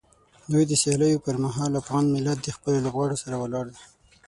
د 0.43 0.45
دوی 0.51 0.63
د 0.67 0.73
سیالیو 0.81 1.23
پر 1.25 1.35
مهال 1.43 1.71
افغان 1.81 2.05
ملت 2.15 2.37
د 2.43 2.49
خپلو 2.57 2.77
لوبغاړو 2.85 3.21
سره 3.23 3.35
ولاړ 3.43 3.65
دی. 3.73 3.83